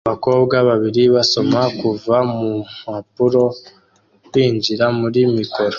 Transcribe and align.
Abakobwa 0.07 0.55
babiri 0.69 1.03
basoma 1.15 1.61
kuva 1.79 2.15
mu 2.35 2.47
mpapuro 2.77 3.43
binjira 4.31 4.85
muri 4.99 5.19
mikoro 5.37 5.69